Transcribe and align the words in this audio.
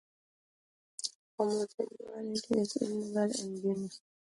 Homosexuality 1.37 2.57
is 2.59 2.75
illegal 2.77 3.29
in 3.39 3.61
Guinea. 3.61 3.89